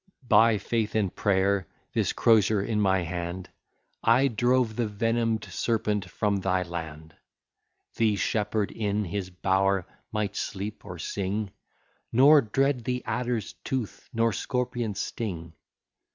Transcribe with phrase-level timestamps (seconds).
[0.27, 3.51] By faith and prayer, this crosier in my hand,
[4.03, 7.13] I drove the venom'd serpent from thy land:
[7.97, 11.51] The shepherd in his bower might sleep or sing,
[12.11, 15.53] Nor dread the adder's tooth, nor scorpion's sting.